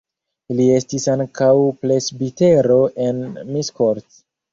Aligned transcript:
Li 0.59 0.63
estis 0.77 1.03
ankaŭ 1.15 1.49
presbitero 1.83 2.79
en 3.05 3.21
Miskolc. 3.51 4.19